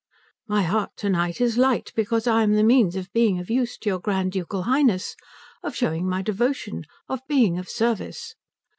"My 0.47 0.63
heart 0.63 0.93
to 0.97 1.09
night 1.11 1.39
is 1.39 1.59
light, 1.59 1.91
because 1.95 2.25
I 2.25 2.41
am 2.41 2.53
the 2.53 2.63
means 2.63 2.95
of 2.95 3.13
being 3.13 3.37
of 3.37 3.51
use 3.51 3.77
to 3.77 3.89
your 3.91 3.99
Grand 3.99 4.31
Ducal 4.31 4.63
Highness, 4.63 5.15
of 5.61 5.75
showing 5.75 6.09
my 6.09 6.23
devotion, 6.23 6.85
of 7.07 7.21
being 7.27 7.59
of 7.59 7.69
service." 7.69 8.33